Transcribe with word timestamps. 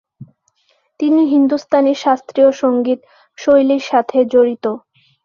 তিনি 0.99 1.21
হিন্দুস্তানি 1.25 1.93
শাস্ত্রীয় 1.95 2.49
সংগীত 2.61 2.99
শৈলীর 3.37 3.83
সাথে 3.89 4.17
জড়িত। 4.25 4.65